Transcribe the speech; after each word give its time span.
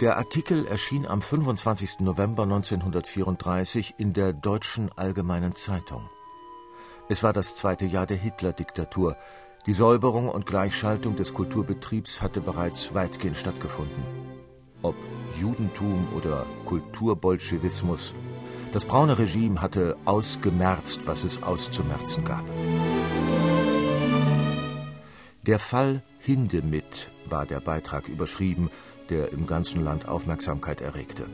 Der 0.00 0.16
Artikel 0.16 0.64
erschien 0.64 1.06
am 1.06 1.20
25. 1.20 2.00
November 2.00 2.44
1934 2.44 3.96
in 3.98 4.14
der 4.14 4.32
Deutschen 4.32 4.90
Allgemeinen 4.96 5.52
Zeitung. 5.52 6.08
Es 7.10 7.22
war 7.22 7.34
das 7.34 7.54
zweite 7.54 7.84
Jahr 7.84 8.06
der 8.06 8.16
Hitler-Diktatur. 8.16 9.18
Die 9.66 9.74
Säuberung 9.74 10.30
und 10.30 10.46
Gleichschaltung 10.46 11.16
des 11.16 11.34
Kulturbetriebs 11.34 12.22
hatte 12.22 12.40
bereits 12.40 12.94
weitgehend 12.94 13.36
stattgefunden. 13.36 14.02
Ob 14.80 14.94
Judentum 15.38 16.08
oder 16.16 16.46
Kulturbolschewismus, 16.64 18.14
das 18.72 18.86
braune 18.86 19.18
Regime 19.18 19.60
hatte 19.60 19.98
ausgemerzt, 20.06 21.00
was 21.04 21.24
es 21.24 21.42
auszumerzen 21.42 22.24
gab. 22.24 22.44
Der 25.42 25.58
Fall 25.58 26.02
Hindemith 26.20 27.10
war 27.26 27.44
der 27.44 27.60
Beitrag 27.60 28.08
überschrieben, 28.08 28.70
der 29.10 29.32
im 29.32 29.46
ganzen 29.46 29.84
Land 29.84 30.08
Aufmerksamkeit 30.08 30.80
erregte. 30.80 31.26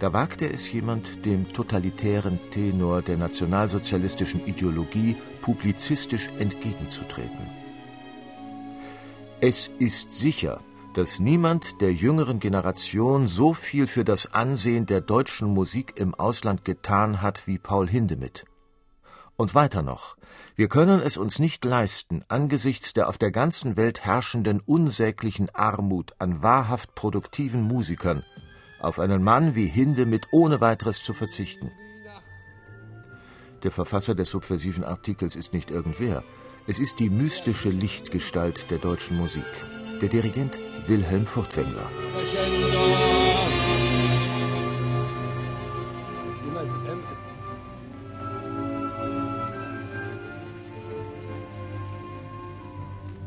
Da 0.00 0.14
wagte 0.14 0.50
es 0.50 0.72
jemand, 0.72 1.26
dem 1.26 1.52
totalitären 1.52 2.40
Tenor 2.50 3.02
der 3.02 3.18
nationalsozialistischen 3.18 4.46
Ideologie 4.46 5.14
publizistisch 5.42 6.30
entgegenzutreten. 6.38 7.46
Es 9.42 9.70
ist 9.78 10.12
sicher, 10.12 10.60
dass 10.94 11.20
niemand 11.20 11.80
der 11.80 11.92
jüngeren 11.92 12.40
Generation 12.40 13.26
so 13.26 13.52
viel 13.52 13.86
für 13.86 14.04
das 14.04 14.34
Ansehen 14.34 14.86
der 14.86 15.00
deutschen 15.00 15.48
Musik 15.48 15.94
im 15.96 16.14
Ausland 16.14 16.64
getan 16.64 17.22
hat 17.22 17.46
wie 17.46 17.58
Paul 17.58 17.88
Hindemith. 17.88 18.44
Und 19.40 19.54
weiter 19.54 19.80
noch, 19.80 20.18
wir 20.54 20.68
können 20.68 21.00
es 21.00 21.16
uns 21.16 21.38
nicht 21.38 21.64
leisten, 21.64 22.20
angesichts 22.28 22.92
der 22.92 23.08
auf 23.08 23.16
der 23.16 23.30
ganzen 23.30 23.78
Welt 23.78 24.04
herrschenden 24.04 24.60
unsäglichen 24.60 25.48
Armut 25.54 26.12
an 26.18 26.42
wahrhaft 26.42 26.94
produktiven 26.94 27.62
Musikern 27.62 28.22
auf 28.82 28.98
einen 28.98 29.22
Mann 29.22 29.54
wie 29.54 29.66
Hindemith 29.66 30.26
ohne 30.30 30.60
weiteres 30.60 31.02
zu 31.02 31.14
verzichten. 31.14 31.70
Der 33.62 33.70
Verfasser 33.70 34.14
des 34.14 34.28
subversiven 34.28 34.84
Artikels 34.84 35.36
ist 35.36 35.54
nicht 35.54 35.70
irgendwer. 35.70 36.22
Es 36.66 36.78
ist 36.78 36.98
die 36.98 37.08
mystische 37.08 37.70
Lichtgestalt 37.70 38.70
der 38.70 38.76
deutschen 38.76 39.16
Musik, 39.16 39.46
der 40.02 40.10
Dirigent 40.10 40.58
Wilhelm 40.86 41.24
Furtwängler. 41.24 41.90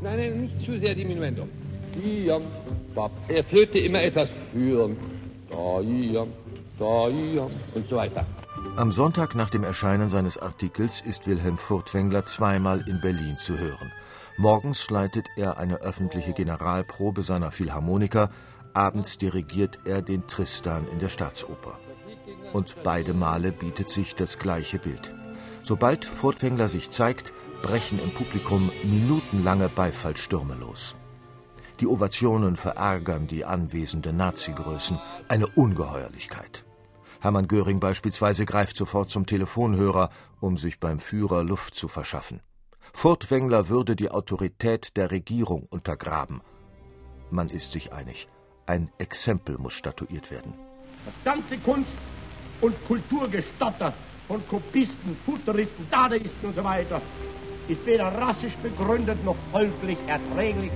Nein, 0.03 0.17
nein, 0.17 0.41
nicht 0.41 0.65
zu 0.65 0.77
sehr 0.79 0.95
Diminuendo. 0.95 1.47
Er 3.29 3.43
flöte 3.45 3.79
immer 3.79 4.01
etwas 4.01 4.27
hören. 4.53 4.97
Und 7.73 7.89
so 7.89 7.95
weiter. 7.95 8.25
Am 8.75 8.91
Sonntag 8.91 9.33
nach 9.33 9.49
dem 9.49 9.63
Erscheinen 9.63 10.09
seines 10.09 10.37
Artikels 10.37 10.99
ist 10.99 11.25
Wilhelm 11.27 11.57
Furtwängler 11.57 12.25
zweimal 12.25 12.83
in 12.89 12.99
Berlin 12.99 13.37
zu 13.37 13.57
hören. 13.57 13.93
Morgens 14.37 14.89
leitet 14.89 15.27
er 15.37 15.57
eine 15.57 15.77
öffentliche 15.77 16.33
Generalprobe 16.33 17.21
seiner 17.21 17.51
Philharmoniker, 17.51 18.29
abends 18.73 19.17
dirigiert 19.17 19.79
er 19.85 20.01
den 20.01 20.27
Tristan 20.27 20.85
in 20.91 20.99
der 20.99 21.09
Staatsoper. 21.09 21.79
Und 22.51 22.75
beide 22.83 23.13
Male 23.13 23.53
bietet 23.53 23.89
sich 23.89 24.15
das 24.15 24.37
gleiche 24.37 24.79
Bild. 24.79 25.13
Sobald 25.61 26.03
Furtwängler 26.03 26.67
sich 26.67 26.89
zeigt, 26.89 27.33
brechen 27.63 27.97
im 27.97 28.13
Publikum 28.13 28.71
minutenlange 28.83 29.69
Beifallstürme 29.69 30.53
los. 30.53 30.95
Die 31.79 31.87
Ovationen 31.87 32.55
verärgern 32.55 33.25
die 33.25 33.45
anwesenden 33.45 34.17
Nazi-Größen. 34.17 34.99
Eine 35.27 35.47
Ungeheuerlichkeit. 35.47 36.65
Hermann 37.21 37.47
Göring 37.47 37.79
beispielsweise 37.79 38.45
greift 38.45 38.77
sofort 38.77 39.09
zum 39.09 39.25
Telefonhörer, 39.25 40.09
um 40.39 40.57
sich 40.57 40.79
beim 40.79 40.99
Führer 40.99 41.43
Luft 41.43 41.73
zu 41.73 41.87
verschaffen. 41.87 42.41
Furtwängler 42.93 43.69
würde 43.69 43.95
die 43.95 44.11
Autorität 44.11 44.95
der 44.97 45.09
Regierung 45.09 45.65
untergraben. 45.69 46.41
Man 47.31 47.49
ist 47.49 47.71
sich 47.71 47.91
einig. 47.91 48.27
Ein 48.67 48.91
Exempel 48.97 49.57
muss 49.57 49.73
statuiert 49.73 50.29
werden. 50.29 50.53
Das 51.05 51.15
ganze 51.23 51.57
Kunst- 51.57 51.89
und 52.61 52.75
Kulturgestotter 52.87 53.93
von 54.27 54.47
Kopisten, 54.47 55.17
Futuristen, 55.25 55.87
Dadaisten 55.89 56.49
und 56.49 56.55
so 56.55 56.63
ist 57.67 57.85
weder 57.85 58.07
rassisch 58.07 58.55
begründet 58.57 59.23
noch 59.23 59.37
folglich 59.51 59.97
erträglich. 60.07 60.71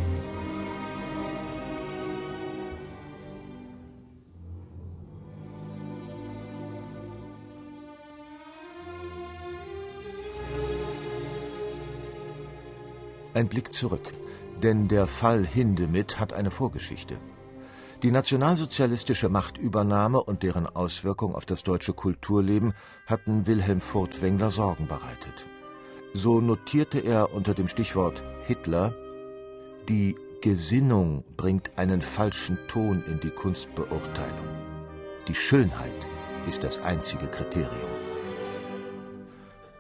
Ein 13.34 13.50
Blick 13.50 13.72
zurück, 13.72 14.14
denn 14.64 14.88
der 14.88 15.06
Fall 15.06 15.46
Hindemith 15.46 16.20
hat 16.20 16.34
eine 16.34 16.50
Vorgeschichte. 16.50 17.18
Die 18.02 18.10
nationalsozialistische 18.10 19.30
Machtübernahme 19.30 20.24
und 20.24 20.42
deren 20.42 20.66
Auswirkung 20.66 21.36
auf 21.36 21.46
das 21.46 21.62
deutsche 21.64 21.94
Kulturleben 21.94 22.74
hatten 23.06 23.46
Wilhelm 23.46 23.82
Furtwängler 23.82 24.50
Sorgen 24.50 24.88
bereitet. 24.88 25.46
So 26.20 26.42
notierte 26.42 26.98
er 26.98 27.32
unter 27.32 27.54
dem 27.54 27.68
Stichwort 27.68 28.24
Hitler, 28.48 28.92
die 29.88 30.16
Gesinnung 30.42 31.24
bringt 31.38 31.70
einen 31.78 32.02
falschen 32.02 32.58
Ton 32.68 33.04
in 33.06 33.20
die 33.20 33.30
Kunstbeurteilung. 33.30 34.48
Die 35.28 35.36
Schönheit 35.36 35.94
ist 36.48 36.64
das 36.64 36.80
einzige 36.80 37.28
Kriterium. 37.28 37.92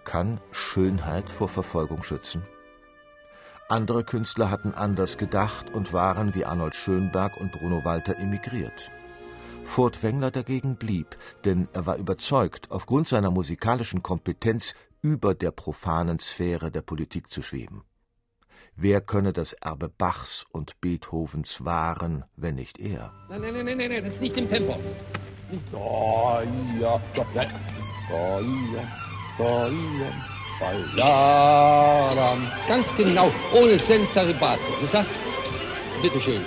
Kann 0.03 0.40
Schönheit 0.52 1.31
vor 1.31 1.50
Verfolgung 1.50 2.03
schützen? 2.03 2.44
Andere 3.68 4.04
Künstler 4.04 4.52
hatten 4.52 4.75
anders 4.75 5.18
gedacht 5.18 5.74
und 5.74 5.92
waren 5.92 6.36
wie 6.36 6.46
Arnold 6.46 6.75
Schönberg 6.75 7.42
und 7.42 7.52
Bruno 7.52 7.84
Walter 7.84 8.16
emigriert. 8.16 8.92
Furtwängler 9.64 10.30
dagegen 10.30 10.75
blieb, 10.75 11.18
denn 11.46 11.68
er 11.74 11.88
war 11.88 11.98
überzeugt, 11.98 12.69
aufgrund 12.69 13.08
seiner 13.08 13.31
musikalischen 13.31 14.04
Kompetenz 14.04 14.75
über 15.07 15.34
der 15.34 15.51
profanen 15.51 16.19
Sphäre 16.19 16.69
der 16.69 16.81
Politik 16.81 17.29
zu 17.29 17.41
schweben. 17.41 17.84
Wer 18.75 19.00
könne 19.00 19.31
das 19.31 19.53
Erbe 19.53 19.90
Bachs 19.90 20.45
und 20.51 20.81
Beethovens 20.81 21.63
wahren, 21.63 22.25
wenn 22.35 22.56
nicht 22.56 22.78
er? 22.78 23.13
Nein, 23.29 23.41
nein, 23.41 23.53
nein, 23.53 23.78
nein, 23.78 23.90
nein, 23.90 24.03
das 24.03 24.13
ist 24.16 24.22
nicht 24.22 24.38
im 24.38 24.50
Tempo. 24.50 24.78
Da, 25.72 26.44
ja, 26.44 27.01
da, 27.16 27.25
da, 27.34 27.45
da, 28.09 28.40
ja, 28.41 28.84
da, 29.38 29.68
ja. 29.69 30.12
Ballaram. 30.59 32.51
Ganz 32.68 32.95
genau, 32.95 33.31
ohne 33.53 33.79
wahr? 34.41 34.57
Bitte 36.01 36.19
schön. 36.19 36.44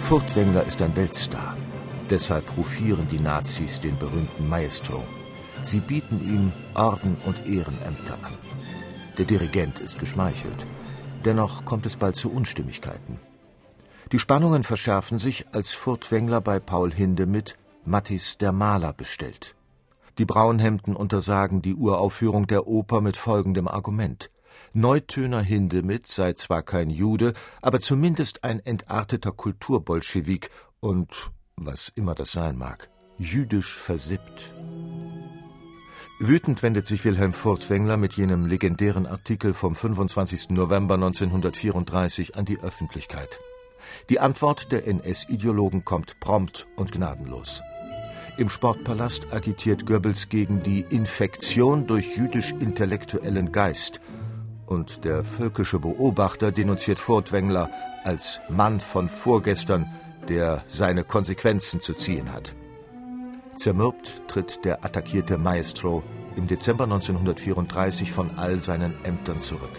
Furtwängler 0.00 0.64
ist 0.64 0.80
ein 0.82 0.96
Weltstar. 0.96 1.57
Deshalb 2.10 2.56
rufieren 2.56 3.06
die 3.10 3.20
Nazis 3.20 3.80
den 3.80 3.98
berühmten 3.98 4.48
Maestro. 4.48 5.04
Sie 5.62 5.80
bieten 5.80 6.20
ihm 6.22 6.52
Orden 6.74 7.16
und 7.26 7.46
Ehrenämter 7.46 8.14
an. 8.22 8.34
Der 9.18 9.26
Dirigent 9.26 9.78
ist 9.78 9.98
geschmeichelt. 9.98 10.66
Dennoch 11.24 11.64
kommt 11.64 11.84
es 11.84 11.96
bald 11.96 12.16
zu 12.16 12.30
Unstimmigkeiten. 12.30 13.18
Die 14.12 14.18
Spannungen 14.18 14.62
verschärfen 14.64 15.18
sich, 15.18 15.46
als 15.52 15.74
Furtwängler 15.74 16.40
bei 16.40 16.60
Paul 16.60 16.92
Hindemith 16.92 17.56
Mattis 17.84 18.38
der 18.38 18.52
Maler 18.52 18.94
bestellt. 18.94 19.54
Die 20.16 20.24
Braunhemden 20.24 20.96
untersagen 20.96 21.60
die 21.60 21.74
Uraufführung 21.74 22.46
der 22.46 22.66
Oper 22.66 23.02
mit 23.02 23.16
folgendem 23.16 23.68
Argument. 23.68 24.30
Neutöner 24.72 25.40
Hindemith 25.40 26.06
sei 26.06 26.32
zwar 26.32 26.62
kein 26.62 26.90
Jude, 26.90 27.34
aber 27.60 27.80
zumindest 27.80 28.44
ein 28.44 28.60
entarteter 28.60 29.32
Kulturbolschewik 29.32 30.50
und 30.80 31.30
was 31.66 31.92
immer 31.94 32.14
das 32.14 32.32
sein 32.32 32.56
mag, 32.56 32.88
jüdisch 33.18 33.76
versippt. 33.76 34.52
Wütend 36.20 36.62
wendet 36.64 36.84
sich 36.86 37.04
Wilhelm 37.04 37.32
Furtwängler 37.32 37.96
mit 37.96 38.14
jenem 38.14 38.46
legendären 38.46 39.06
Artikel 39.06 39.54
vom 39.54 39.76
25. 39.76 40.50
November 40.50 40.94
1934 40.94 42.36
an 42.36 42.44
die 42.44 42.58
Öffentlichkeit. 42.58 43.40
Die 44.10 44.18
Antwort 44.18 44.72
der 44.72 44.86
NS-Ideologen 44.86 45.84
kommt 45.84 46.18
prompt 46.18 46.66
und 46.76 46.90
gnadenlos. 46.90 47.62
Im 48.36 48.48
Sportpalast 48.48 49.32
agitiert 49.32 49.86
Goebbels 49.86 50.28
gegen 50.28 50.62
die 50.62 50.84
Infektion 50.90 51.86
durch 51.86 52.16
jüdisch-intellektuellen 52.16 53.52
Geist. 53.52 54.00
Und 54.66 55.04
der 55.04 55.24
völkische 55.24 55.78
Beobachter 55.78 56.52
denunziert 56.52 56.98
Furtwängler 56.98 57.70
als 58.04 58.40
Mann 58.48 58.80
von 58.80 59.08
vorgestern, 59.08 59.86
der 60.28 60.64
seine 60.66 61.04
Konsequenzen 61.04 61.80
zu 61.80 61.94
ziehen 61.94 62.32
hat. 62.32 62.54
Zermürbt 63.56 64.22
tritt 64.28 64.64
der 64.64 64.84
attackierte 64.84 65.38
Maestro 65.38 66.02
im 66.36 66.46
Dezember 66.46 66.84
1934 66.84 68.12
von 68.12 68.30
all 68.36 68.60
seinen 68.60 68.94
Ämtern 69.04 69.42
zurück. 69.42 69.72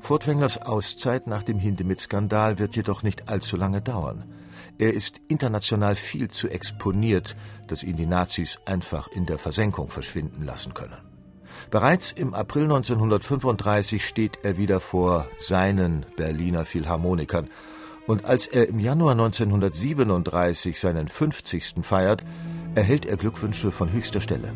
Furtwänglers 0.00 0.62
Auszeit 0.62 1.26
nach 1.26 1.42
dem 1.42 1.58
Hindemith-Skandal 1.58 2.58
wird 2.58 2.76
jedoch 2.76 3.02
nicht 3.02 3.28
allzu 3.30 3.56
lange 3.56 3.80
dauern. 3.80 4.24
Er 4.78 4.92
ist 4.92 5.20
international 5.28 5.96
viel 5.96 6.30
zu 6.30 6.48
exponiert, 6.48 7.36
dass 7.68 7.82
ihn 7.82 7.96
die 7.96 8.06
Nazis 8.06 8.58
einfach 8.66 9.08
in 9.08 9.24
der 9.24 9.38
Versenkung 9.38 9.88
verschwinden 9.88 10.44
lassen 10.44 10.74
können. 10.74 10.96
Bereits 11.70 12.12
im 12.12 12.34
April 12.34 12.64
1935 12.64 14.06
steht 14.06 14.40
er 14.42 14.58
wieder 14.58 14.80
vor 14.80 15.26
seinen 15.38 16.04
Berliner 16.16 16.64
Philharmonikern 16.64 17.48
und 18.06 18.24
als 18.24 18.46
er 18.46 18.68
im 18.68 18.78
Januar 18.78 19.12
1937 19.12 20.78
seinen 20.78 21.08
50. 21.08 21.76
feiert, 21.82 22.24
erhält 22.74 23.06
er 23.06 23.16
Glückwünsche 23.16 23.70
von 23.72 23.92
höchster 23.92 24.20
Stelle. 24.20 24.52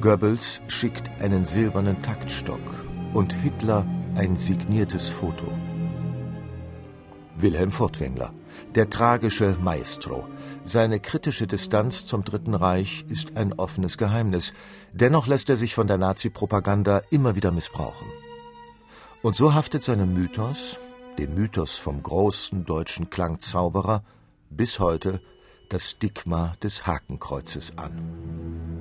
Goebbels 0.00 0.62
schickt 0.68 1.10
einen 1.20 1.44
silbernen 1.44 2.02
Taktstock 2.02 2.60
und 3.14 3.32
Hitler 3.32 3.86
ein 4.14 4.36
signiertes 4.36 5.08
Foto. 5.08 5.46
Wilhelm 7.38 7.70
Furtwängler, 7.70 8.32
der 8.74 8.88
tragische 8.88 9.56
Maestro. 9.62 10.26
Seine 10.64 11.00
kritische 11.00 11.46
Distanz 11.46 12.06
zum 12.06 12.24
Dritten 12.24 12.54
Reich 12.54 13.04
ist 13.08 13.36
ein 13.36 13.52
offenes 13.52 13.98
Geheimnis. 13.98 14.54
Dennoch 14.92 15.26
lässt 15.26 15.50
er 15.50 15.56
sich 15.56 15.74
von 15.74 15.86
der 15.86 15.98
Nazi-Propaganda 15.98 17.02
immer 17.10 17.36
wieder 17.36 17.52
missbrauchen. 17.52 18.06
Und 19.22 19.36
so 19.36 19.54
haftet 19.54 19.82
seinem 19.82 20.14
Mythos, 20.14 20.78
dem 21.18 21.34
Mythos 21.34 21.76
vom 21.76 22.02
großen 22.02 22.64
deutschen 22.64 23.10
Klangzauberer, 23.10 24.02
bis 24.50 24.78
heute 24.78 25.20
das 25.68 25.90
Stigma 25.92 26.52
des 26.62 26.86
Hakenkreuzes 26.86 27.78
an. 27.78 28.75